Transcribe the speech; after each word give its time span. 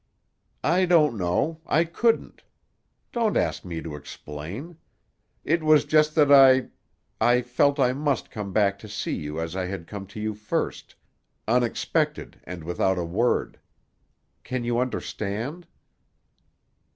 "I 0.63 0.85
don't 0.87 1.15
know. 1.15 1.61
I 1.67 1.83
couldn't. 1.83 2.41
Don't 3.11 3.37
ask 3.37 3.63
me 3.63 3.83
to 3.83 3.95
explain. 3.95 4.77
It 5.43 5.61
was 5.61 5.85
just 5.85 6.15
that 6.15 6.31
I—I 6.31 7.41
felt 7.43 7.79
I 7.79 7.93
must 7.93 8.31
come 8.31 8.51
back 8.51 8.79
to 8.79 9.11
you 9.11 9.39
as 9.39 9.55
I 9.55 9.65
had 9.67 9.85
come 9.85 10.07
to 10.07 10.19
you 10.19 10.33
first, 10.33 10.95
unexpected 11.47 12.39
and 12.45 12.63
without 12.63 12.97
a 12.97 13.05
word. 13.05 13.59
Can 14.43 14.63
you 14.63 14.79
understand?" 14.79 15.67